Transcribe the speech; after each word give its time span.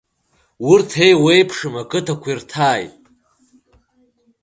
Урҭ 0.71 0.89
еиуеиԥшым 1.05 1.75
ақыҭақәа 1.81 2.29
ирҭааит. 2.29 2.95